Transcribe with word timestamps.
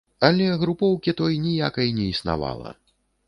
Але 0.27 0.45
групоўкі 0.63 1.13
той 1.19 1.37
ніякай 1.45 1.93
не 1.99 2.07
існавала. 2.13 2.71